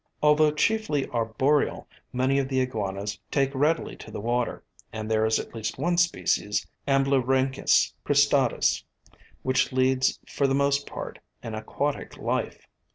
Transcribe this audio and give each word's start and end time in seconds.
]Although 0.23 0.49
chiefly 0.53 1.07
arboreal, 1.09 1.87
many 2.11 2.39
of 2.39 2.47
the 2.47 2.59
iguanas 2.59 3.19
take 3.29 3.53
readily 3.53 3.95
to 3.97 4.09
the 4.09 4.19
water; 4.19 4.63
and 4.91 5.11
there 5.11 5.27
is 5.27 5.37
at 5.37 5.53
least 5.53 5.77
one 5.77 5.95
species, 5.99 6.65
Amblyrhynchus 6.87 7.93
cristatus, 8.03 8.83
which 9.43 9.71
leads 9.71 10.19
for 10.27 10.47
the 10.47 10.55
most 10.55 10.87
part 10.87 11.19
an 11.43 11.53
aquatic 11.53 12.17
life. 12.17 12.67